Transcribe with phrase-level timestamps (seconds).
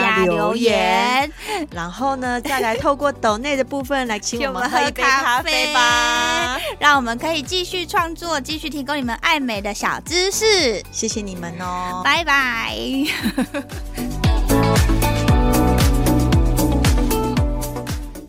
[0.00, 1.32] 加留言，
[1.72, 10.82] 然后呢，再来透过抖内的部分来请我们喝一杯咖啡吧，让我们可以继续创作，继续提供你们爱美的小知识。
[10.90, 12.76] 谢谢你们哦，拜拜。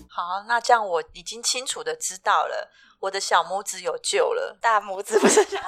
[0.07, 2.70] 好，那这样我已经清楚的知道了，
[3.05, 4.57] 我的小拇指有救了。
[4.59, 5.59] 大拇指不是小，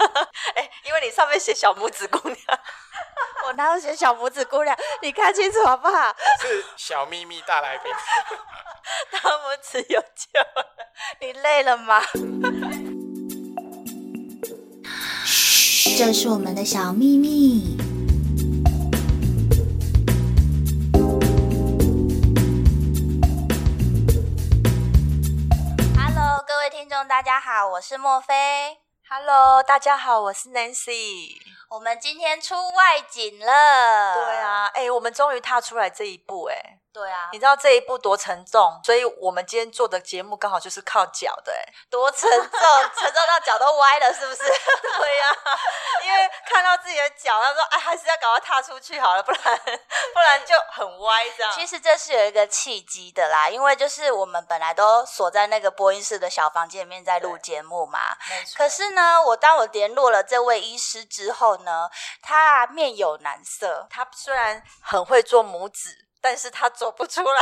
[0.56, 2.38] 哎、欸，因为你上面写小拇指姑娘，
[3.44, 4.74] 我哪有写小拇指姑娘？
[5.02, 6.16] 你看清楚好不好？
[6.40, 7.92] 是小秘密大来宾，
[9.10, 10.74] 大拇指有救了。
[11.20, 12.00] 你累了吗？
[15.98, 17.76] 这是我们的小秘密。
[27.76, 28.78] 我是莫菲。
[29.06, 31.36] Hello，大家好，我是 Nancy。
[31.68, 34.14] 我们今天出外景了。
[34.14, 36.78] 对啊，哎、欸，我们终于踏出来这一步，哎。
[36.96, 42.50] 对啊，你知道这一步多沉重，所以我们今天做的节目刚好就是靠脚的，哎，多沉重，
[42.96, 44.38] 沉重到脚都歪了，是不是？
[44.96, 45.52] 对呀、啊，
[46.06, 49.60] 因为看到自己的脚，他说：“哎，还是要赶快踏出去好了，不然
[50.14, 58.16] 不然就很歪这样。”其实这是有一个契机的啦，因为就是我们本来都锁在那个播音室的小房间里面在录节目嘛。
[58.56, 61.90] 可是呢，我当我联络了这位医师之后呢，
[62.22, 66.05] 他面有难色，他虽然很会做拇指。
[66.26, 67.40] 但是他走不出来，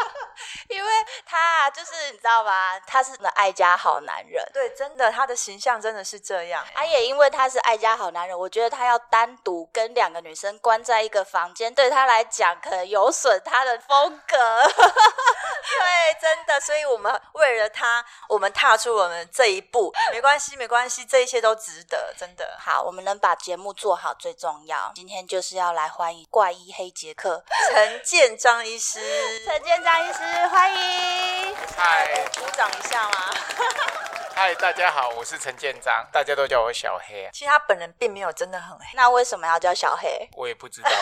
[0.68, 0.90] 因为
[1.26, 2.80] 他就是你知道吧？
[2.86, 4.42] 他是个爱家好男人。
[4.50, 6.64] 对，真的，他的形象真的是这样。
[6.74, 14.36] 他也因为他是爱家好男人，我觉得他要单独跟两个女生关在一个房间，对他来讲可能有损他的风格。
[14.72, 16.58] 对，真的。
[16.58, 19.92] 所以我们为了他，我们踏出我们这一步。
[20.12, 22.56] 没关系，没关系，这一切都值得，真的。
[22.58, 24.90] 好，我们能把节目做好最重要。
[24.94, 29.00] 今天就是要来欢迎怪医黑杰克 陈建章医师，
[29.44, 31.56] 陈建章医师，欢迎！
[31.76, 33.34] 嗨，鼓掌一下吗？
[34.36, 37.28] 嗨，大家好，我是陈建章，大家都叫我小黑。
[37.32, 40.28] 其实他本人并没有真的很黑，那为什么要叫小黑？
[40.36, 40.90] 我也不知道。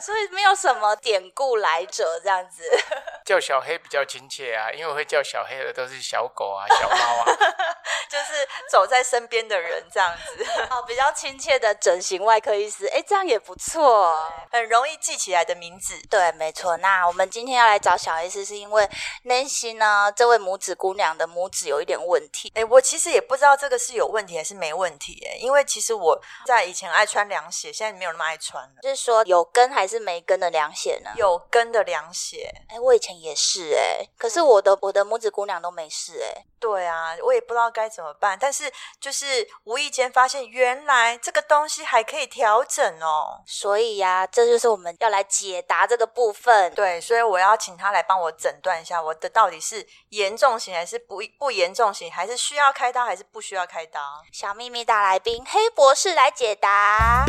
[0.00, 2.62] 所以没有什么典故来者这样子，
[3.24, 7.24] 叫小黑比较亲切啊，因为会叫小黑的都是小狗啊、小猫啊，
[8.08, 10.44] 就是走在身边的人这样子。
[10.70, 14.14] 哦，比较亲切的整形外科医师，哎，这样也不错，
[14.50, 15.94] 很容易记起来的名字。
[16.10, 16.76] 对，没错。
[16.78, 18.88] 那我们今天要来找小医师，是因为
[19.24, 22.52] Nancy 呢，这位拇指姑娘的拇指有一点问题。
[22.54, 28.74] 哎，我其实也不知道这个是有问题还是没问题，哎，因为其实我在以前爱穿凉鞋，现在没有那么爱穿了。
[28.82, 31.10] 就是说有跟还是没跟的凉鞋呢？
[31.16, 32.50] 有跟的凉鞋。
[32.68, 36.44] 哎，我以前也是哎，可是我的我的拇指姑娘都没事哎。
[36.60, 43.42] 对啊，我也不知道该怎么办，但是就是无意间发现，原来这个东西还可以调整哦。
[43.46, 46.72] 所以呀、啊，这就是我们要来解答这个部分。
[46.74, 54.00] 对，所以我要请他来帮我诊断一下，我的到底是严重型还是不不严重型，还是需要开刀还是不需要开刀？
[54.32, 57.26] 小秘密大来宾黑博士来解答。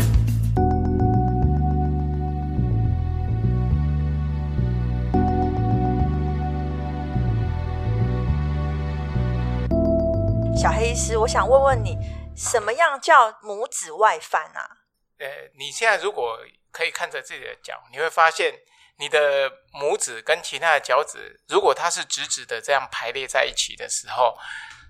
[10.65, 11.95] 小黑医师，我想问问你，
[12.35, 14.67] 什么样叫拇指外翻啊？
[15.19, 15.27] 呃，
[15.59, 16.39] 你现在如果
[16.71, 18.51] 可以看着自己的脚，你会发现
[18.97, 19.47] 你的
[19.79, 24.35] 拇指跟其他的脚趾，如果它是直直的这样排列在一起的时候，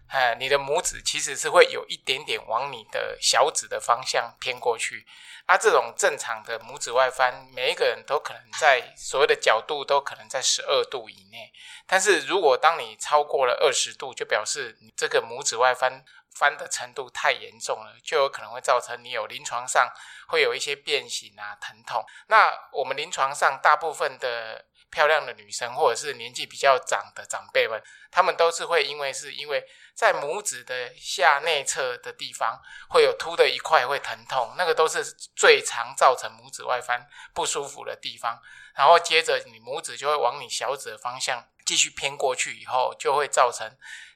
[0.08, 5.06] 呃，你的拇指其实是会有一点点往你的小指的方向偏过去。
[5.46, 11.52] 啊，这种正常的拇指外翻，每一个人都可能在所谓的角度都可能在十二度以内。
[11.86, 19.88] 但是如果当你超过了二十度，就表示你这个拇指外翻翻的程度太严重了，就有可能会造成你有临床上
[20.28, 22.04] 会有一些变形啊、疼痛。
[22.28, 24.66] 那我们临床上大部分的
[24.96, 29.62] 漂亮的女生，或者是年纪比较长的长辈们，他们都是会因为是因为。
[29.96, 35.02] 在拇指的下内侧的地方会有凸的一块会疼痛，那个都是
[35.34, 38.38] 最常造成拇指外翻不舒服的地方。
[38.74, 43.66] 然后接着你拇指就会往你小指的方向继续偏过去，以后就会造成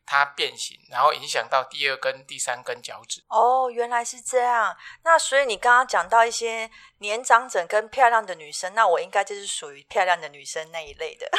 [0.09, 3.21] 它变形，然后影响到第二根、第三根脚趾。
[3.27, 4.75] 哦，原来是这样。
[5.03, 6.67] 那所以你刚刚讲到一些
[6.97, 11.29] 年长者跟漂亮的女生，那我应该就是属于漂亮的女生那一类的。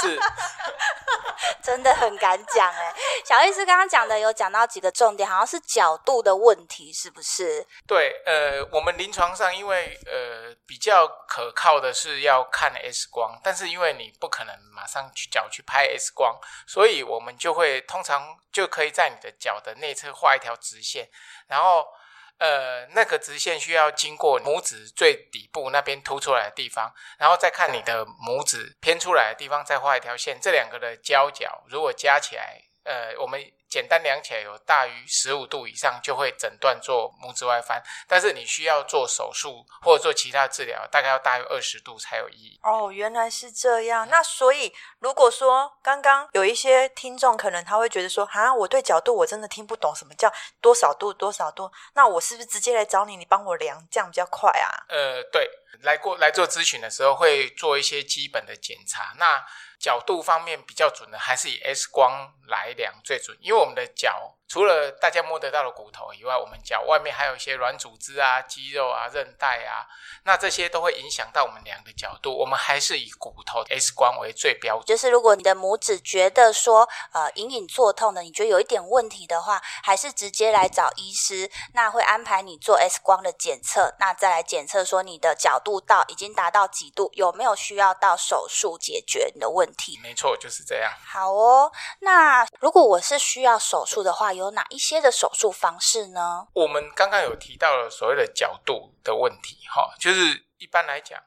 [0.00, 0.18] 是，
[1.62, 2.94] 真的很敢讲哎。
[3.26, 7.66] 小意思刚刚讲的有讲到几个重点，好像是角度的问题，是不是？
[7.86, 21.08] 对，呃，我们临床上因为呃比较可靠的是要看 X 光，但是因为你不可能马上去脚去拍 X 光，所以我们就会通通常就可以在你的脚的内侧画一条直线，
[21.48, 21.84] 然后
[22.38, 33.52] 呃那个直线需要经过拇指最底部那边凸出来的地方，然后再看你的拇指偏出来的地方，再画一条线，这两个的交角如果加起来，呃我们。
[33.68, 37.82] 简单量起来有大于十五度以上，就会诊断做拇指外翻。
[38.06, 42.58] 但是你需要做手术或者做其他治疗，大概要大于二十度才有意义。
[42.62, 44.08] 哦，原来是这样。
[44.08, 51.70] 那所以如果说刚刚有一些听众可能他会觉得说，啊，我对角度我真的听不懂，什么叫多少度多少度？
[51.94, 54.84] 那我是不是直接来找你，你帮我量，这样比较快啊？
[54.88, 55.48] 呃，对，
[55.80, 59.14] 来过来做咨询的时候会做一些基本的检查。
[59.18, 59.44] 那
[59.78, 69.84] 角度方面比较准的，还是以 X 光来量最准，因为我们的脚除了大家摸得到的骨头以外，我们脚外面还有一些软组织啊、肌肉啊、韧带啊，
[70.24, 72.34] 那这些都会影响到我们两个角度。
[72.34, 74.86] 我们还是以骨头 X 光为最标准。
[74.86, 90.00] 就是如果你的拇指觉得说呃隐隐作痛的，你觉得有一点问题的话，还是直接来找医师，那会安排你做 X 光的检测，那再来检测说你的角度到已经达到几度，有没有需要到手术解决你的问题？
[90.02, 90.90] 没错，就是这样。
[91.04, 96.46] 好哦，那如果我是需要手术的话，有哪一些的手术方式呢？
[96.54, 101.22] 我们刚刚有提到了所谓的角度的问题，哈，就是一般来讲。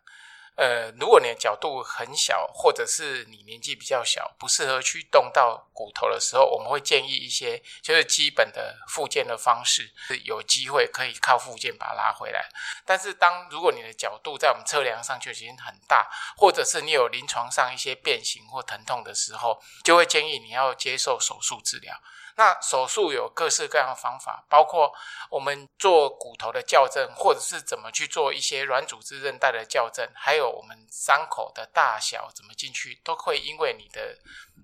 [0.57, 12.47] 呃，如果你的角度很小，或者是你年纪比较小，不适合去动到骨头的时候，我们会建议一些就是基本的复健的方式，是有机会可以靠复健把它拉回来。
[12.85, 21.95] 但是当如果你的角度在我们测量上就已经很大，或者是你有临床上一些变形或疼痛的时候，就会建议你要接受手术治疗。
[22.36, 24.94] 那手术有各式各样的方法，包括
[25.30, 34.18] 我们做骨头的校正，或者是怎么去做一些软组织韧带的校正，还有我们伤口的大小怎么进去，都会因为你的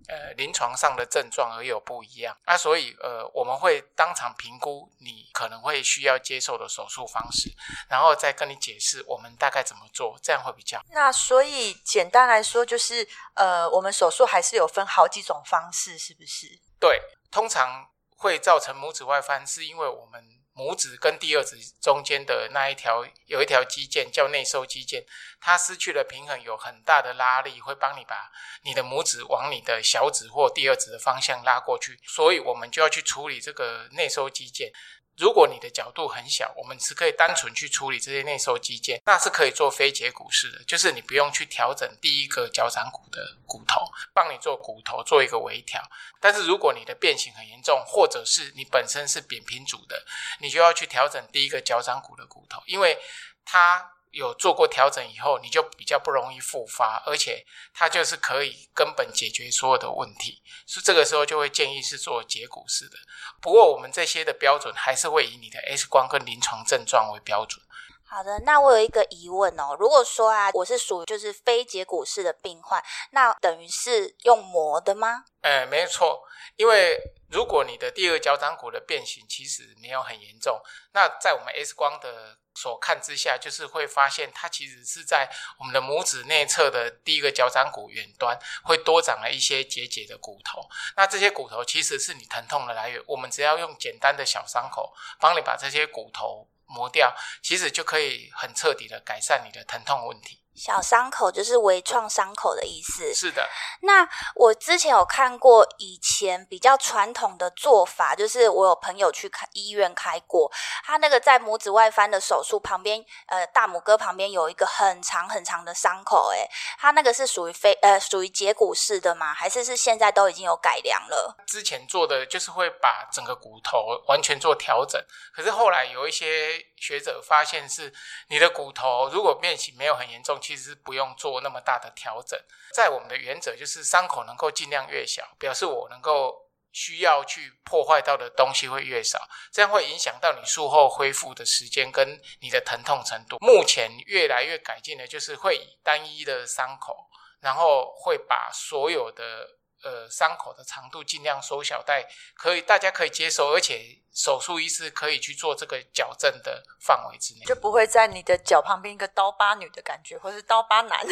[0.07, 2.37] 呃临床上的症状而有不一样。
[2.45, 7.51] 那、啊、所以呃我们会当场评估你可能会需要接受的手术方式，
[7.89, 10.81] 然后再跟你解释我们大概怎么做，这样会比较。
[10.91, 16.47] 那所以简单来说，就是呃我们手术还是有分好几种方式，是不是？
[16.79, 17.01] 对。
[17.31, 20.23] 通常会造成拇指外翻，是因为我们
[20.55, 25.05] 拇指跟第二指中间的那一条有一条肌腱叫内收肌腱，
[25.39, 28.31] 它失去了平衡，有很大的拉力，会帮你把
[28.63, 34.71] 你的拇指往你的小指或第二指的方向拉过去，所以我们就要去处理这个内收肌腱。
[35.17, 43.81] 如果你的角度很小，我们是可以单纯去处理这些内收肌腱，那是可以做非截骨式的，就是你不用去调整第一个脚掌骨的骨头，
[44.13, 45.81] 帮你做骨头做一个微调。
[46.19, 50.05] 但是如果你的变形很严重，或者是你本身是扁平足的，
[50.39, 52.97] 你就要去调整第一个脚掌骨的骨头，因为
[53.43, 53.93] 它。
[54.11, 62.97] 有做过调整以后，你就比较不容易复发，而且它就是可以根本解决所有的问题，所以这个时候就会建议是做截骨式的。
[63.41, 67.63] 不过我们这些的标准还是会以你的 X 光跟临床症状为标准。
[68.09, 72.81] 好的，那我有一个疑问哦，如果说啊，我是属于就是非截骨式的病患，
[73.11, 75.25] 那等于是用磨的吗？
[75.41, 76.23] 呃，没错，
[76.55, 76.97] 因为
[77.29, 80.57] 如果你的第二脚掌骨的变形其实没有很严重，
[80.93, 90.67] 那在我们 X 光的所看之下，就是会发现它其实是在我们的拇指内侧的第一个脚掌骨远端会多长了一些结节的骨头。
[90.95, 96.49] 那这些骨头其实是你疼痛的来源，我们只要用简单的小伤口帮你把这些骨头。
[96.69, 100.41] 磨掉，其实就可以很彻底的改善你的疼痛问题。
[100.57, 103.13] 小伤口就是微创伤口的意思。
[103.13, 103.47] 是的。
[103.81, 110.51] 那我之前有看过以前比较传统的做法，就是我有朋友去开医院开过，
[110.83, 116.49] 他那个在拇指外翻的手术旁边，呃，大拇哥旁边有一个很长很长的伤口，诶，
[116.79, 119.31] 他那个是属于非呃属于截骨式的吗？
[119.35, 121.37] 还是是现在都已经有改良了？
[121.45, 124.99] 之前做的就是会把整个骨头完全做调整，
[125.35, 127.93] 可是后来有一些学者发现是
[128.29, 130.39] 你的骨头如果变形没有很严重。
[130.47, 132.39] 其实不用做那么大的调整，
[132.73, 139.19] 在我们的原则就是伤口能够尽量越小，表示我能够需要去破坏到的东西会越少，
[139.51, 143.35] 这样会影响到你术后恢复的时间跟你的疼痛程度。
[143.41, 146.95] 目前越来越改进的就是会以单一的伤口，
[147.41, 149.49] 然后会把所有的
[149.83, 154.01] 呃伤口的长度尽量缩小，带可以大家可以接受，而且。
[154.17, 161.05] 手术医师可以去做这个矫正的范围之内，就不会在你的脚旁边一个刀疤女的感觉，或是刀疤男。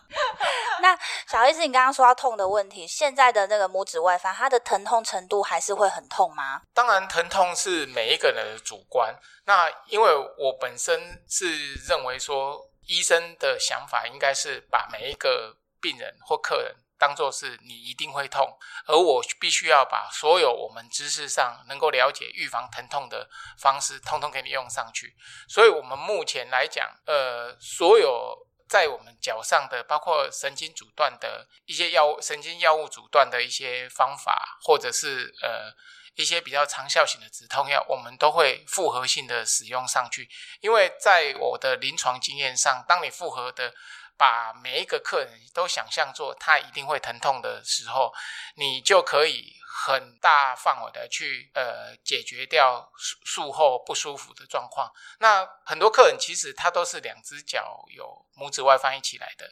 [0.80, 6.62] 那小医师，你刚刚说到痛的问题，现在的那个拇指外翻，它的疼痛程度还是会很痛吗？
[6.72, 9.14] 当然，疼痛是每一个人的主观。
[9.44, 16.74] 那因为我本身是认为说，医生的想法应该是把每一个病人或客人。
[16.98, 25.14] 当做是你一定会痛，而我必须要把所有我们知识上能够了解预防疼痛的方式，通通给你用上去。
[25.48, 35.72] 所以，我们目前来讲，呃，所有在我们脚上的，包括神经阻断的一些药物、神经药物阻断的一些方法，或者是呃
[36.16, 40.28] 一些比较长效型的止痛药，我们都会复合性的使用上去。
[40.60, 43.72] 因为在我的临床经验上，当你复合的。
[44.18, 48.12] 把每一个客人都想象做他一定会疼痛的时候，
[48.56, 49.54] 你就可以
[49.86, 54.92] 很大范围的去呃解决掉术术后不舒服的状况。
[55.20, 59.48] 那很多客人其实他都是两只脚有拇指外翻一起来的。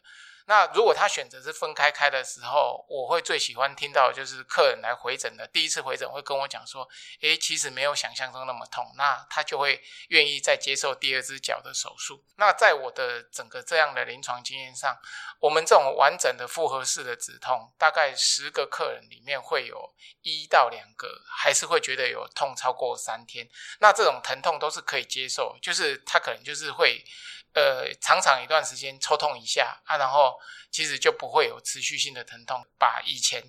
[0.47, 6.88] 那如果他选择是分开开的时候，我会最喜欢听到就是客人来回诊的第一次回诊会跟我讲说，
[7.21, 12.25] 诶，其实没有想象中那么痛，那他就会愿意再接受第二只脚的手术。
[12.37, 14.97] 那在我的整个这样的临床经验上，
[15.41, 23.49] 我们这种完整的复合式的止痛，大概十个客人里面会有一到两个还是会觉得有痛超过三天。
[23.81, 27.05] 那这种疼痛都是可以接受，就是他可能就是会。
[27.57, 30.39] 呃，常常一段时间抽痛一下啊，然后
[30.71, 32.63] 其实就不会有持续性的疼痛。
[32.79, 33.43] 把以前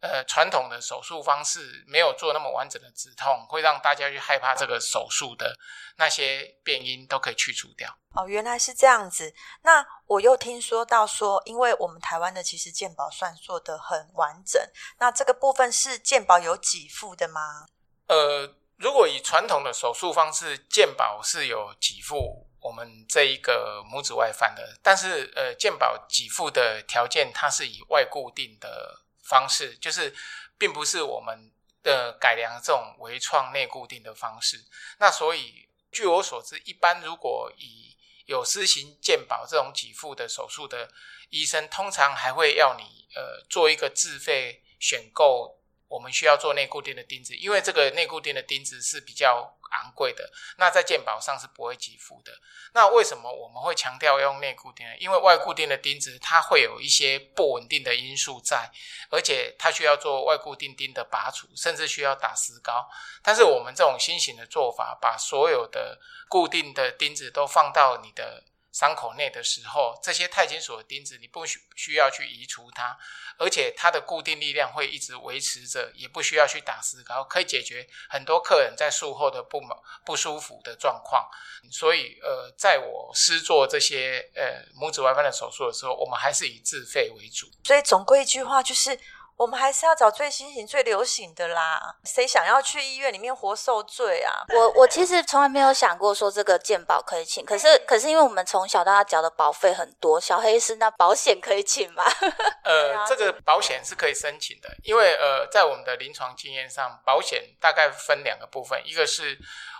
[0.00, 5.58] 呃传统的手术方式没有做那么完整的止痛，会让大家去害怕这个手术的
[5.96, 7.92] 那些变因都可以去除掉。
[8.14, 9.34] 哦，原来是这样子。
[9.62, 14.62] 那我又听说到说，因为我们台湾的其实健保算做的很完整，
[15.00, 17.66] 那这个部分是健保有给付的吗？
[18.06, 22.47] 呃，如果以传统的手术方式，健保是有给付。
[22.68, 30.14] 我们这一个拇指外翻的，但是呃，健保给付的条件，它是以外固定的方式，就是
[30.58, 31.50] 并不是我们
[31.82, 34.58] 的改良这种微创内固定的方式。
[34.98, 37.96] 那所以，据我所知，一般如果以
[38.26, 40.90] 有施行健保这种给付的手术的
[41.30, 45.56] 医生，通常还会要你呃做一个自费选购。
[45.90, 52.32] 我们需要做内固定的钉子，因为这个内固定的钉子是比较昂贵的，那在健保上是不会给付的。
[52.74, 54.92] 那为什么我们会强调用内固定呢？
[54.98, 58.70] 因为外固定的钉子它会有一些不稳定的因素在，
[59.10, 62.88] 而且它需要做外固定钉的拔除，甚至需要打石膏。
[63.22, 65.98] 但是我们这种新型的做法，把所有的
[66.28, 68.44] 固定的钉子都放到你的。
[68.78, 72.96] 伤口内的时候，这些钛金属的钉子你不需需要去移除它，
[73.36, 79.60] 而且它的固定力量会一直维持着，也不需要去打石膏，可以解决很多客人在术后的不
[80.04, 81.28] 不舒服的状况。
[81.72, 87.50] 所以，呃，在我施做这些呃拇指外翻的手术的时候，我们还是以自费为主。
[87.64, 88.96] 所以，总归一句话就是。
[89.38, 91.94] 我们还是要找最新型、最流行的啦。
[92.04, 94.44] 谁想要去医院里面活受罪啊？
[94.52, 102.02] 我我其实从来没有想过说这个健保可以请，可是可是因为我们从小到大缴的保费很多，小黑是那保险可以请吗？
[102.64, 109.38] 呃，这个保险是可以申请的，因为呃，在我们的临床经验上，保险大概分两个部分，一个是。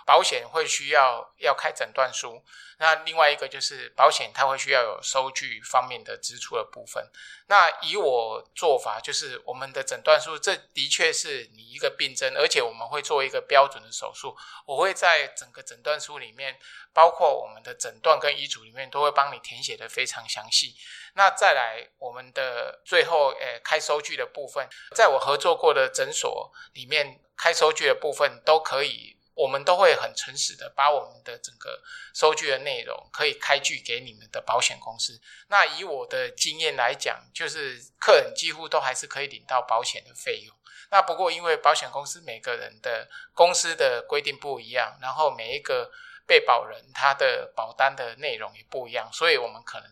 [0.09, 2.43] 保险会需要要开诊断书，
[2.79, 7.07] 那另外一个就是保险它会需要有收据方面的支出的部分。
[7.45, 14.35] 那以我做法，就是我们的诊断书，这的确是你一个病症，而且我们会做一个标准的手术。
[14.65, 16.57] 我会在整个诊断书里面，
[16.91, 20.73] 包括我们的诊断跟医嘱里面，都会帮你填写得非常详细。
[21.13, 29.18] 那再来我们的最后，呃，开收据的部分，在我合作过的诊所里面，开收据的部分都可以。
[29.41, 31.81] 我们都会很诚实的把我们的整个
[32.13, 35.17] 收据的内容可以开具给你们的保险公司。
[35.47, 40.53] 那以我的经验来讲，就是客人几乎都还是可以领到保险的费用。
[40.91, 45.89] 那不过因为保险公司每个人的公司的规定不一样，然后每一个
[46.27, 49.89] 被保人他的保单的内容也不一样，所以我们可能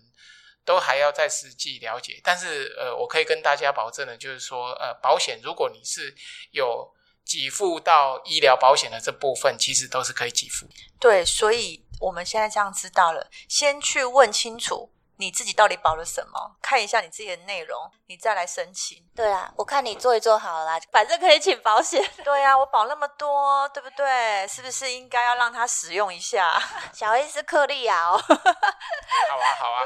[0.65, 2.19] 都还要再实际了解。
[2.21, 6.13] 但是呃，我可以跟大家保证的，就是说呃，保险如果你是
[6.51, 6.93] 有。
[7.27, 10.65] 给付到医疗保险的这部分，其实都是可以给付。
[10.99, 19.03] 对，所以我们现在这样知道了，先去问清楚你自己到底保了什么，看一下你自己的内容，你再来申请。
[19.15, 22.03] 对啊，我看你做一做好了啦，反正可以请保险。
[22.23, 24.47] 对啊，我保那么多，对不对？
[24.47, 26.61] 是不是应该要让他使用一下？
[26.93, 28.17] 小 A 是克利亚哦。
[28.21, 29.81] 好啊，好啊，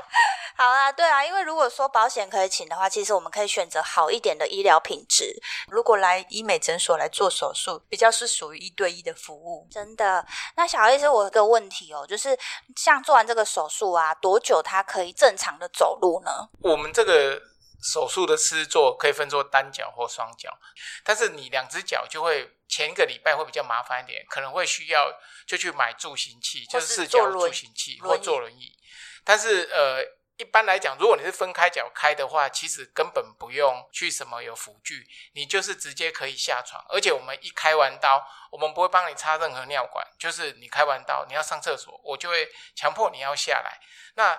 [0.57, 5.33] 好啊，对啊，因为如果说保险可以请的话，其实我们可以选择好一点的医疗品质。
[5.67, 9.67] 如果来医美诊所来做手术，比较是属于一对一的服务。
[9.71, 12.38] 真的，那小 A 是我有个问题哦，就是
[12.75, 16.49] 像做完这个手术啊，多久他可以正常的走路呢？
[16.63, 17.39] 我们这个
[17.79, 20.57] 手术的施作可以分作单脚或双脚，
[21.03, 25.13] 但是你两只脚就会前一个礼拜会比较麻烦一点，可能会需要
[25.45, 28.75] 就去买助行器，就是四脚助行器或坐轮椅。
[29.23, 30.03] 但是呃，
[30.37, 36.83] 一般来讲，如果你是分开脚开的话，其实根本不用去什么有辅具，你就是直接可以下床。
[36.89, 43.79] 而且我们一开完刀，我们不会帮你插任何尿管，就是你开完刀你要上厕所，我就会强迫你要下来。
[44.15, 44.35] 那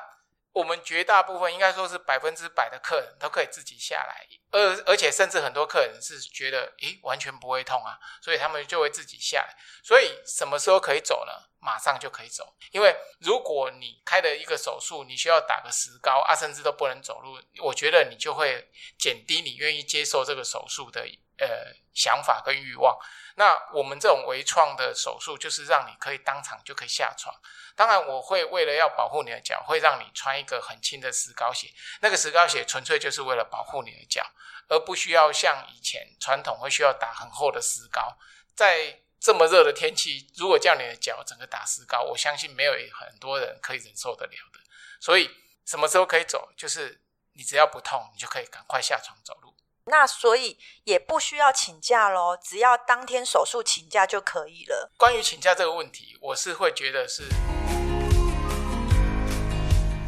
[0.52, 9.56] 我们绝大部分应该说是百分之百的客人都可以自己下来，而而且甚至很多客人是觉得，诶，完全不会痛啊，所以他们就会自己下来。
[9.82, 11.32] 所以什么时候可以走呢？
[11.58, 18.68] 马上就可以走，因为如果你开了一个手术，你需要打个石膏啊，甚至都不能走路，我觉得你就会
[18.98, 21.06] 减低你愿意接受这个手术的
[21.38, 22.98] 呃想法跟欲望。
[23.36, 27.32] 那我们这种微创的手术，就是让你可以当场就可以下床。
[27.74, 31.68] 当然，我会为了要保护你的脚，会让你穿一个很轻的石膏鞋。
[32.00, 34.24] 那个石膏鞋纯粹就是为了保护你的脚，
[34.68, 38.16] 而不需要像以前传统会需要打很厚的石膏。
[38.54, 44.60] 在这么热的天气，如果叫你的脚整个打石膏，我相信没有很多人可以忍受得了的。
[45.00, 45.30] 所以，
[45.64, 46.52] 什么时候可以走？
[46.56, 47.00] 就是
[47.34, 49.51] 你只要不痛，你就可以赶快下床走路。
[49.86, 54.92] 那所以也不需要请假咯，只要当天手术请假就可以了。
[54.96, 57.24] 关于请假这个问题，我是会觉得是。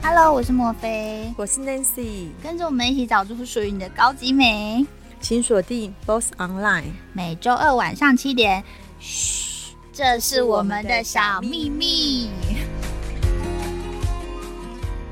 [0.00, 4.86] Hello，我是莫菲，我是 Nancy，跟着我们一起找出属于你的高级美，
[5.20, 8.62] 请锁定 Boss Online，每周二晚上七点。
[9.00, 12.30] 嘘，这是我们的小秘密。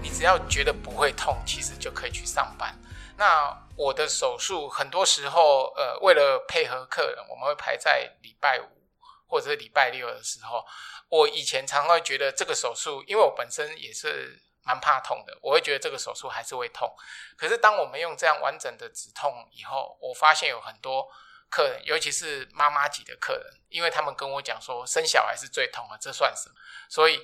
[0.00, 2.72] 你只要觉得不会痛，其实就可以去上班。
[3.16, 8.66] 那我的手术很多时候，呃，为了配合客人，我们会排在礼拜五
[9.26, 10.64] 或者是礼拜六的时候。
[11.08, 16.90] 我以前常会觉得这个手术，因为我本身也是蛮怕痛的，我会觉得这个手术还是会痛。
[17.36, 21.06] 可是当我们用这样完整的止痛以后，我发现有很多
[21.50, 26.54] 客人，尤其是妈妈级的客人，因为他们跟我讲说生小孩是最痛的，这算什么？
[26.88, 27.20] 所以。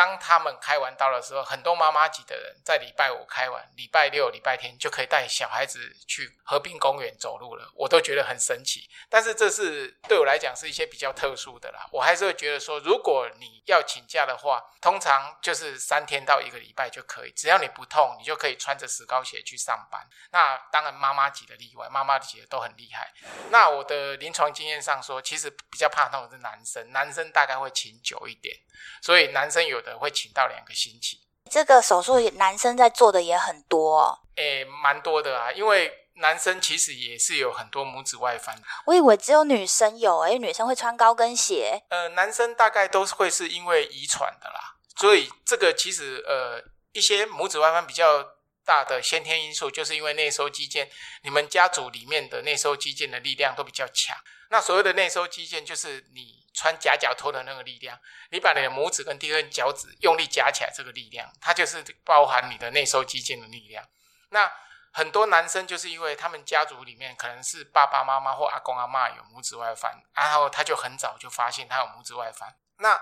[0.00, 8.88] 当他们开完刀的时候，很多妈妈级的人在礼拜五开完，礼拜六、礼拜天就可以带小孩子去河滨公园走路了，我都觉得很神奇。
[9.10, 20.00] 但是这是对我来讲是一些比较特殊的啦，我还是会觉得说，如果你要请假的话，通常就是三天到一个礼拜就可以，只要你不痛，你就可以穿着石膏鞋去上班。
[20.30, 23.12] 那当然妈妈级的例外，妈妈级的都很厉害。
[23.50, 28.56] 那我的临床经验上说，其实比较怕痛的是男生，男生大概会请久一点，
[29.02, 29.78] 所以男生有。
[29.80, 38.60] 的会请到两个星期，这个手术男生在做的也很多哦，诶，蛮多的啊，因为男生其实也是有很多拇指外翻。
[38.86, 41.82] 我以为只有女生有，诶，女生会穿高跟鞋。
[41.88, 50.88] 呃，男生大概都是会是因为遗传的啦，所以这个其实呃一些拇指外翻比较大的先天因素，就是因为内收肌腱，
[51.22, 54.16] 你们家族里面的内收肌腱的力量都比较强。
[54.50, 56.39] 那所谓的内收肌腱，就是你。
[56.52, 57.98] 穿夹脚拖的那个力量，
[58.30, 63.88] 你把你的拇指跟第二根脚趾用力夹起来，这个力量，它就是包含你的内收肌腱的力量。
[64.30, 64.50] 那
[64.92, 72.54] 很多男生就是因为他们家族里面可能是爸爸妈妈或阿公阿妈有拇指外翻，然后他就很早就发现他有拇指外翻。
[72.78, 73.00] 那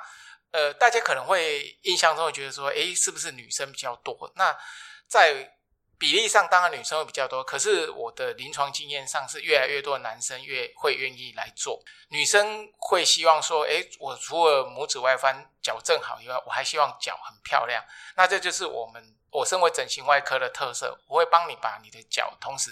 [0.50, 4.30] 呃，大家可能会印象中会觉得说，诶，是不是女生比较多？
[4.36, 4.56] 那
[5.06, 5.57] 在
[5.98, 17.84] 比例上当然女生会比较多，可是我的临床经验上是越来越多的男生越会愿意来做，女生会希望说，诶，我除了拇指外翻矫正好以外，我还希望脚很漂亮。
[18.16, 22.70] 那这就是我们我身为整形外科的特色，我会帮你把你的脚，同时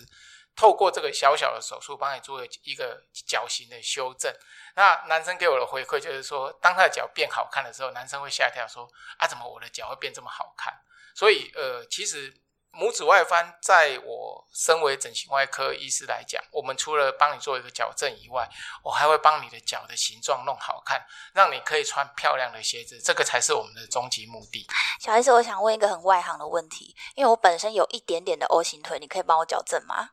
[0.55, 4.33] 透过这个小小的手术帮你做一个脚型的修正。
[4.77, 10.73] 那男生给我的回馈就是说，当他的脚变好看的时候，男生会吓一跳说，啊，怎么我的脚会变这么好看？
[11.13, 12.33] 所以呃，其实。
[12.79, 18.47] 拇指外翻，在我身为整形外科医师来讲，我们除了帮你做一个矫正以外，
[18.83, 24.67] 我还会帮你的脚的形状弄好看，让你可以穿漂亮的鞋子，这个才是我们的终极目的。
[25.01, 30.11] 小 S，我想问一个很外行的问题，因为我本身有一点点的 O 型腿，你可以帮我矫正吗？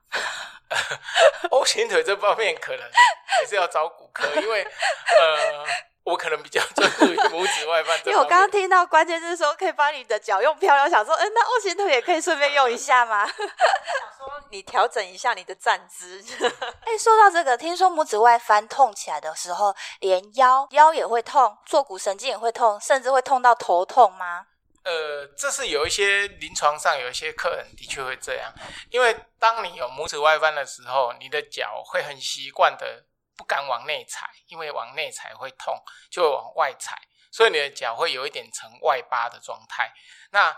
[1.51, 2.89] O 型腿这方面可能
[3.27, 5.65] 还是要找骨科，因为呃。
[6.03, 7.97] 我可能比较专注于拇指外翻。
[8.05, 13.25] 因为我刚刚听到关键是说可以把你的脚用漂亮，想说，嗯、欸，那 O 型腿也可以顺便用一下吗？
[13.27, 16.23] 想说你调整一下你的站姿。
[16.85, 24.47] 哎、欸，说到这个，听说拇指外翻痛起来的时候，连腰腰也会痛，坐骨神经也会痛，甚至会痛到头痛吗？
[24.83, 28.51] 呃，这是有一些临床上有一些客人的确会这样，
[28.89, 33.05] 因为当你有拇指外翻的时候，你的脚会很习惯的
[33.43, 35.75] 不敢往内踩，因为往内踩会痛，
[36.09, 36.97] 就会往外踩，
[37.29, 39.93] 所以你的脚会有一点呈外八的状态。
[40.31, 40.57] 那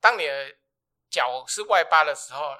[0.00, 0.56] 当你的
[1.08, 2.56] 脚是外八的时候，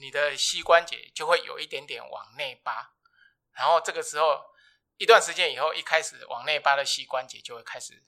[0.00, 2.94] 你的膝关节就会有一点点往内八，
[3.52, 4.44] 然后这个时候
[4.96, 8.02] 一段时间以后，一开始往内八的膝关节就会开始。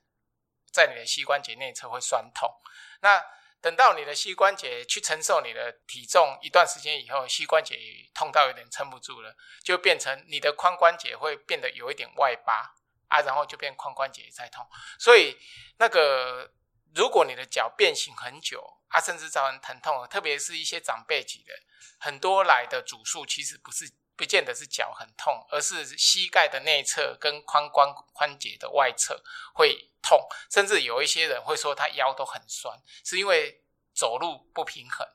[0.72, 2.53] 在你的膝关节内侧会酸痛，
[3.00, 3.24] 那
[3.64, 7.79] 等到你的膝关节去承受你的体重一段时间以后，膝关节
[8.12, 12.74] 痛到有点撑不住了，就变成你的髋关节会变得有一点外八
[13.09, 14.68] 啊，然后就变髋关节在痛。
[14.98, 15.38] 所以
[15.79, 16.53] 那个
[16.94, 21.55] 如果你的脚变形很久啊，甚至造成疼痛，特别是一些长辈级的，
[21.98, 23.90] 很多来的主诉其实不是。
[24.16, 29.22] 不见得是脚很痛，而是膝盖的内侧跟髋关关节的外侧
[29.55, 33.62] 会痛，甚至有一些人会说他腰都很酸，是因为
[33.94, 35.07] 走路不平衡。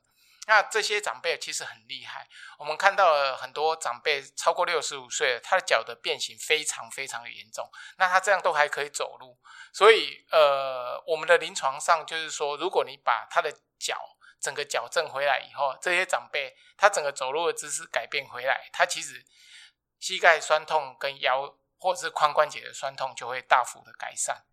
[0.48, 9.38] 那这些长辈其实很厉害，我们看到了很多长辈超过六十五岁，他的脚的变形非常非常的严重，那他这样都还可以走路，
[9.72, 13.96] 所以呃，我们的临床上就是说，如果你把他的脚
[14.40, 19.26] 整个矫正回来以后，这些长辈他整个走路的姿势改变回来，他其实
[20.00, 24.46] 膝盖酸痛跟腰或者是髋关节的酸痛就会大幅的改善。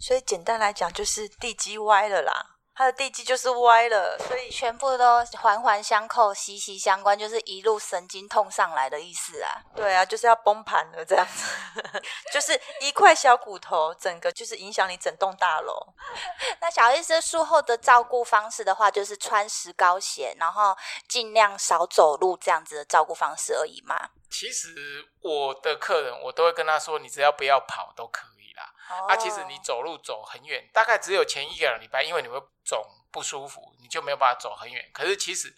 [0.00, 2.53] 所以简单来讲，就是地基歪了啦。
[2.76, 9.62] 它的地基就是歪了，所以全部都环环相扣、息息相关，就是一路神经痛上来的意思啊。
[9.76, 11.54] 对啊，就是要崩盘了这样子，
[12.34, 15.72] 就是一块小骨头，整个就是影响你整栋大楼。
[16.60, 20.76] 那小医生术后的照顾方式的话，就是穿石膏鞋，然后
[21.08, 24.10] 尽量少走路这样子的照顾方式而已嘛。
[24.28, 24.68] 其实
[25.20, 28.33] 我的客人，我都会跟他说，你只要不要跑都可以。
[29.08, 34.90] 啊，其实你走路走很远，大概只有前一个礼拜，因为你会肿不舒服，你就没有办法走很远。
[34.92, 35.54] 可是其实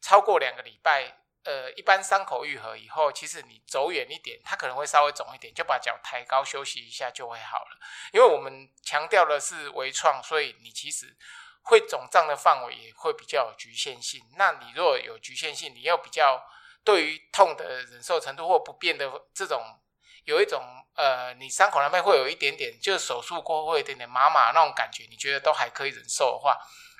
[0.00, 7.78] 超过两个礼拜，呃，一般伤口愈合以后，其实你走远一点，它可能会稍微肿一点，就把脚抬高休息一下就会好了。
[8.12, 11.16] 因为我们强调的是微创，所以你其实
[11.62, 14.20] 会肿胀的范围也会比较有局限性。
[14.36, 16.44] 那你如果有局限性，你要比较
[16.84, 19.80] 对于痛的忍受程度或不便的这种。
[20.24, 20.60] 有一种
[20.96, 26.56] 呃，你伤口那边会有一点点，就是手术过后会有一点点麻麻那种感觉，你觉得都还可以忍受的话，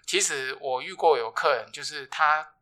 [0.06, 2.52] 其实我遇过有客人，就是他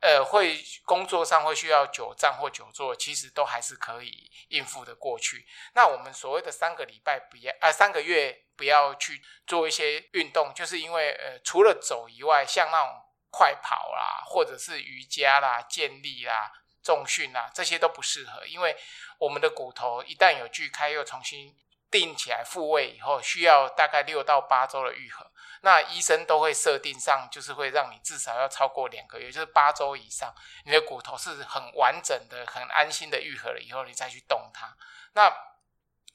[0.00, 5.46] 呃会工作上会需要久站或久坐，其实都还是可以应付的过去。
[5.74, 16.50] 那我们所谓的三个礼拜不要啊、呃，三个月不要去做一些运动，就是因为呃除了走以外，像那种快跑啦，或者是瑜伽啦、健力啦。
[16.86, 18.76] 重训啊，这些都不适合，因为
[19.18, 21.52] 我们的骨头一旦有锯开，又重新
[21.90, 25.28] 定起来复位以后，需要大概六到八周的愈合。
[25.62, 30.32] 那医生都会设定上，就是会让你至少要超过两个月，就是八周以上，
[30.64, 34.76] 你的骨头是很完整的、很安心的愈合了以后，你再去动它。
[35.14, 35.34] 那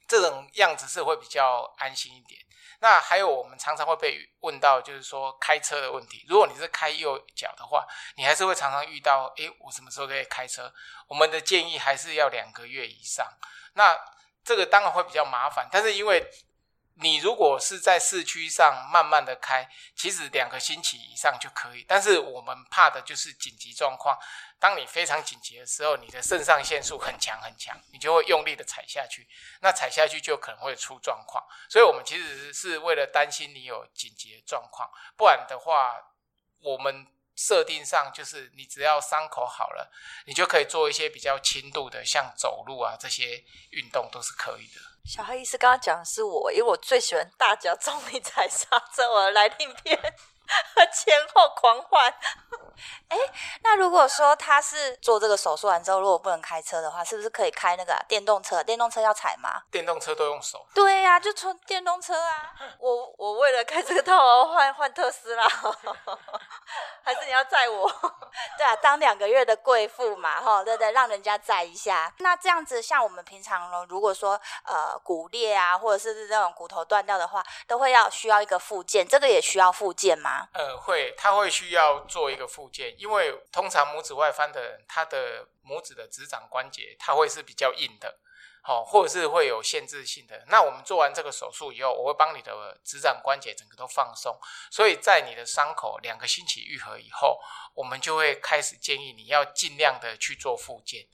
[0.08, 2.40] 这种样子是会比较安心一点。
[2.82, 6.26] 那还有，我们常常会被问到，就是说开车的问题。
[6.28, 7.86] 如果你是开右脚的话，
[8.18, 10.74] 你还是会常常遇到，诶，我什么时候可以开车？
[11.08, 13.26] 我们的建议还是要两个月以上。
[13.76, 13.96] 那
[14.44, 16.28] 这个当然会比较麻烦，但是因为
[16.96, 21.86] 你如果是在市区上慢慢的开，其实两个星期以上就可以。
[21.88, 24.18] 但是我们怕的就是紧急状况。
[24.60, 29.28] 当你非常紧急的时候，你的肾上腺素很强很强，你就会用力的踩下去，
[29.62, 31.44] 那踩下去就可能会出状况。
[31.68, 35.98] 所以，我们其实是为了担心你有紧急状况，不然的话，
[36.60, 37.08] 我们
[37.42, 39.92] 设定上就是你只要伤口好了，
[40.28, 44.80] 你就可以做一些比较轻度的，像走路啊这些运动都是可以的。
[45.04, 50.00] 小黑医师刚刚讲的是我，因为我最喜欢大脚重力踩刹车，我来令片。
[50.94, 52.14] 前后狂换，
[53.08, 53.18] 哎，
[53.64, 58.64] 那如果说他是做这个手术完之后，如果不能开车的话，是不是可以开那个电动车？
[58.64, 59.62] 电动车要踩吗？
[59.72, 60.66] 电动车都用手。
[60.74, 62.54] 对呀、啊，就从电动车啊。
[62.80, 65.48] 我我为了开这个套，换换特斯拉，
[67.04, 67.90] 还是你要载我？
[68.58, 72.12] 对啊，当两个月的贵妇嘛，哈，对对，让人家载一下。
[72.18, 80.41] 那这样子，像我们平常呢，如果说呃骨裂啊，或者是这种骨头断掉的话，都会要需要一个附件，这个也需要附件吗？
[80.54, 88.20] 呃，会，他会需要做一个复健，因为通常拇指外翻的人，他的拇指的指掌关节，它会是比较硬的，
[88.62, 90.46] 好，或者是会有限制性的。
[90.48, 97.40] 那我们做完这个手术以后，我会帮你的指掌关节整个都放松，所以在你的伤口两个星期愈合以后，
[97.74, 101.08] 我们就会开始建议你要尽量的去做复健。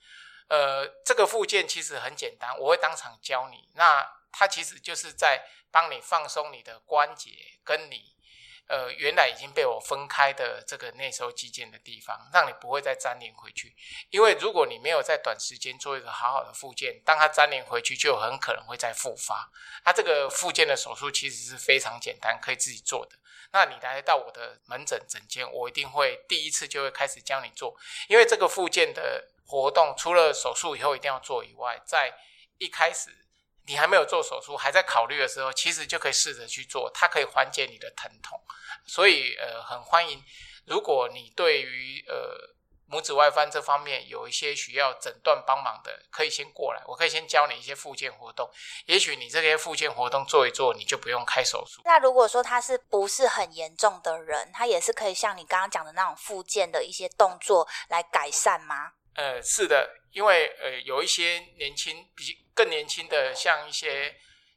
[0.50, 3.70] 呃，这个复健其实很简单，我会当场教你。
[3.76, 7.32] 那它其实就是在帮你放松你的关节，
[7.64, 8.17] 跟你。
[8.68, 13.74] 呃，原来已经被我分开的这个内收肌腱的地方，让你不会再粘连回去。
[14.10, 19.50] 因为如果你没有在短时间做一个好好的复健，当它粘连回去，就很可能会再复发。
[19.86, 23.16] 它这个复健的手术其实是非常简单，可以自己做的。
[23.54, 27.74] 那你来到我的门诊诊间，我一定会第一次就会开始教你做，
[28.10, 32.14] 因为这个复健的活动，除了手术以后一定要做以外，在
[32.58, 33.27] 一开始。
[33.68, 38.42] 你还没有做手术，还在考虑的时候，其实就可以试着去做，它可以缓解你的疼痛。
[38.86, 40.24] 所以，呃，很欢迎。
[40.66, 42.56] 如果你对于呃
[42.90, 48.50] 拇指外翻这方面有一些需要诊断帮忙的，可以先过来，我可以先教你一些复健活动。
[48.86, 51.82] 也许你这些复健活动做一做，你就不用开手术。
[51.84, 58.94] 那如果说他是不是很严重的人，他也是可以像你刚刚讲的那种复健的一些动作来改善吗？
[59.16, 62.47] 呃，是的，因为呃有一些年轻比。
[62.58, 64.16] 更年轻的，像一些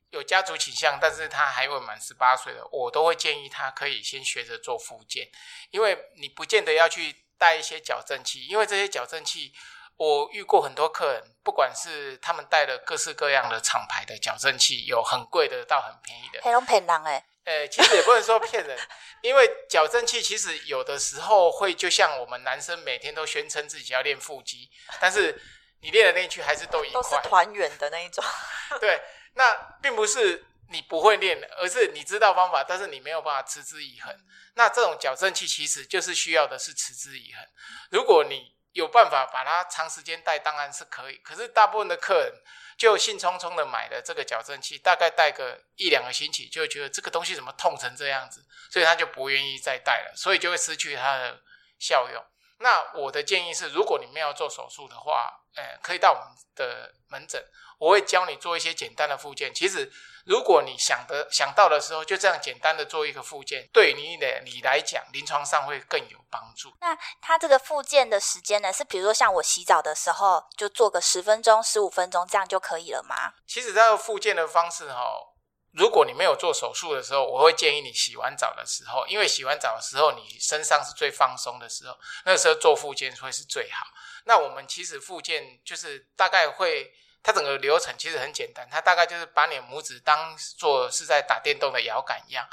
[0.08, 5.28] 有家族倾向，但是他还未满十八岁的，我都会建议他可以先学着做复健，
[5.70, 9.52] 因为你不见得要去带一些矫正器，因为这些矫正器，
[9.96, 18.78] 我遇过很多客人，不管是他们带了各式各样的厂牌的矫正器，有很贵的到很便宜的，还有骗人哎，呃，其实也不能说骗人，
[19.20, 25.40] 因为矫正器其实有的时候会就像我们男生每天都宣称自己要练腹肌，但是。
[25.80, 28.24] 你练的练区还是都一块，都是团圆的那一种。
[28.80, 29.00] 对，
[29.34, 34.14] 那并不是你不会练，而是你知道方法，但是你没有办法持之以恒。
[34.54, 37.46] 那这种矫正器其实就是需要的是持之以恒。
[37.90, 41.16] 如果你有办法把它长时间戴，当然是可以。
[41.18, 42.32] 可是大部分的客人
[42.76, 51.40] 就兴冲冲的买了这个矫正器，大概戴个一两个星期，就会觉得这个东西怎么痛成这样子，所以他就不愿意再戴了，所以就会失去它的
[51.78, 52.24] 效用。
[52.58, 57.44] 那我的建议是，如果你们要做手术的话，呃，可以到我们的门诊，
[57.78, 59.52] 我会教你做一些简单的复健。
[59.52, 59.90] 其实，
[60.24, 66.72] 如果你想的想到的时候，就这样简单的做一个复健，对你的你来讲，临床上会更有帮助。
[66.80, 68.72] 那它这个复健的时间呢？
[68.72, 73.34] 是比如说像我洗澡的时候，就做个十分钟、十五分钟，这样就可以了吗？
[73.46, 75.29] 其实这个复健的方式哈、哦。
[75.72, 83.86] 如果你没有做手术的时候，我会建议你洗完澡的时候，因为洗完澡的时候你身上是最放松的时候，那时候做复健会是最好。
[84.24, 92.48] 那我们其实复健就是大概会，它整个流程其实很简单，它大概就是把你的拇指当做是在打电动的摇杆一样，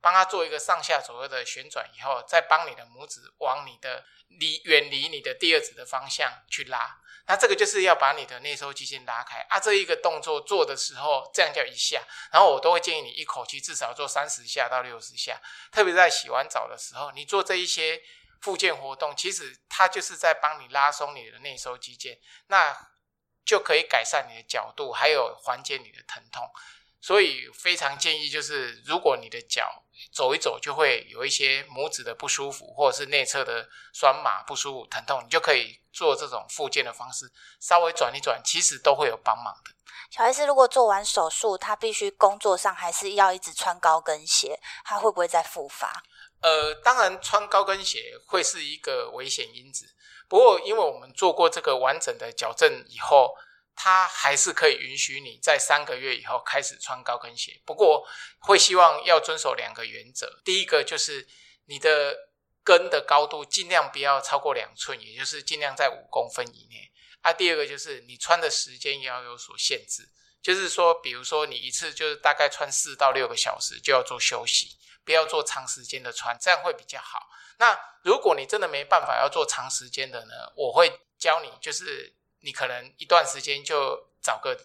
[0.00, 6.99] 帮它做一个上下左右的旋转以后，再帮你的拇指往你的离远离你的第二指的方向去拉。
[7.30, 9.60] 那这个就是要把你的内收肌腱拉开啊！
[9.60, 15.40] 这一个动作做的时候，这样叫一下，然后我都会建议你一口气至少做三十下到六十下。
[15.70, 18.02] 特别在洗完澡的时候，你做这一些
[18.40, 22.76] 复健活动，其实它就是在帮你拉松你的内收肌腱，那
[23.44, 26.50] 就可以改善你的角度，还有缓解你的疼痛。
[27.00, 39.70] 所以非常建议，就是如果你的脚走一走就会有一些拇指的不舒服，或者是内侧的酸麻不舒服、疼痛，你就可以做这种复健的方式，稍微转一转，其实都会有帮忙的。
[40.10, 46.02] 小 S 如果做完手术，他必须工作上还是要一直穿高跟鞋，他会不会再复发？
[46.40, 49.86] 呃，当然穿高跟鞋会是一个危险因子，
[50.28, 53.34] 不过因为我们做过这个完整的矫正以后。
[53.82, 58.06] 它还是可以允许你在三个月以后开始穿高跟鞋，不过
[58.40, 60.42] 会希望要遵守两个原则。
[60.44, 61.26] 第一个就是
[61.64, 62.14] 你的
[62.62, 66.92] 跟的高度尽量不要超过两寸，也就是尽量在五公分以内。
[67.22, 70.06] 啊，第二个就是你穿的时间也要有所限制，
[70.42, 77.30] 就是说，比如说你一次就是大概穿四到六个小时就要做休息，不要做长时间的穿，这样会比较好。
[77.56, 82.19] 那如果你真的没办法要做长时间的呢，我会教你就是。
[82.40, 84.56] 你可能一段时间就找个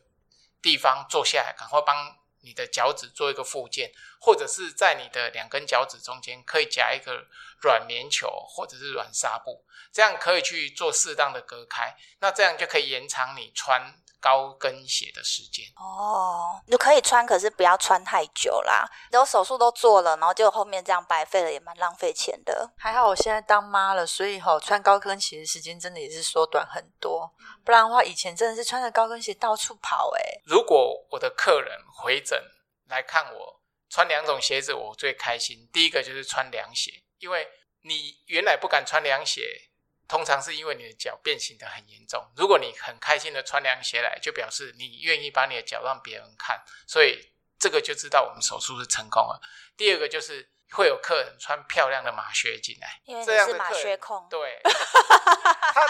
[0.62, 7.28] 地方坐下来，赶快帮你的脚趾做一个复健，或者是在你的两根脚趾中间可以夹一个
[7.62, 14.00] 软棉球或者是软纱布，这样可以去做适当的隔开，那这样就可以延长你穿。
[14.26, 18.84] 高跟鞋的时间哦，你可以穿，可是不要穿太久啦。
[19.12, 22.74] 然后手术都做了，然后就后面这样白费了，也蛮浪费钱的。
[22.76, 27.32] 还好我现在当妈了，所以吼穿高跟鞋的时间真的也是缩短很多。
[27.64, 30.42] 不然的话，以前真的是穿着高跟鞋到处跑诶。
[30.44, 32.42] 如果我的客人回诊
[32.88, 33.62] 来看我
[33.92, 35.70] 穿两种鞋子，我最开心。
[35.72, 37.48] 第一个就是穿凉鞋，因为
[37.82, 39.70] 你原来不敢穿凉鞋。
[40.08, 42.24] 通常是因为你的脚变形的很严重。
[42.36, 49.42] 如果你很开心的穿凉鞋来，就表示你愿意把你的脚让别人看，所以这个就知道我们手术是成功了。
[49.76, 55.86] 第二个就是会有客人穿漂亮的马靴进来，因为你是马靴控，对，他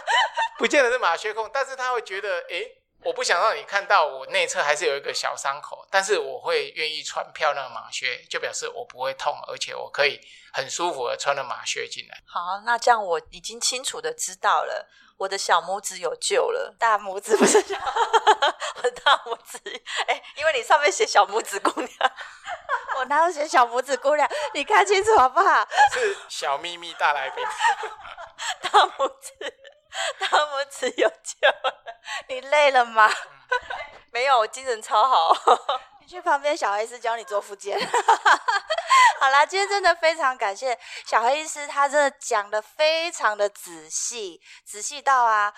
[0.57, 10.19] 不见得是马靴控，但是他会觉得，诶，我不想让你看到我内侧还是有一个小伤口，但是我会愿意穿漂亮的马靴，就表示我不会痛，而且我可以
[10.51, 12.17] 很舒服的穿了马靴进来。
[12.25, 17.77] 好，那这样我已经清楚的知道了，我的小拇指有救了，大拇指不是小，
[18.77, 19.59] 我的大拇指，
[20.07, 21.91] 哎，因为你上面写小拇指姑娘。
[22.97, 24.27] 我哪有写小拇指姑娘？
[24.53, 25.67] 你看清楚好不好？
[25.91, 27.45] 是小秘密大来宾，
[28.63, 29.33] 大拇指，
[30.19, 31.83] 大拇指有救了。
[32.27, 33.09] 你累了吗？
[34.11, 35.35] 没有，我精神超好。
[35.99, 37.79] 你去旁边小黑师教你做复健。
[39.19, 45.53] 好啦，今天真的非常感谢小黑医师，他真的讲得非常的仔细，仔细到啊，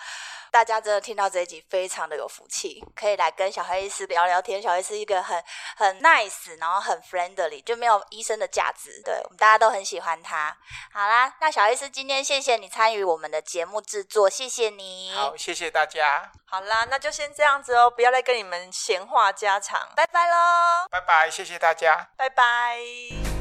[0.50, 4.60] 大家真的听到这一集非常的有福气，可以来跟小黑医师聊聊天。
[4.60, 5.42] 小黑是一个很
[5.76, 10.56] 很 nice，然后很 friendly，就没有医生的价值，对，我们大家都很喜欢他。
[10.92, 15.12] 好啦，那小黑医师今天谢谢你参与我们的节目制作，谢谢你。
[15.14, 16.30] 好，谢谢大家。
[16.46, 20.88] 好啦，那就先这样子哦，不要再跟你们闲话家常，拜拜喽。
[20.90, 23.37] 拜拜，谢谢大家，拜拜。